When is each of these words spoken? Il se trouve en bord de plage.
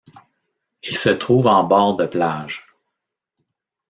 Il 0.81 0.97
se 0.97 1.09
trouve 1.11 1.45
en 1.45 1.63
bord 1.63 1.95
de 1.95 2.07
plage. 2.07 2.65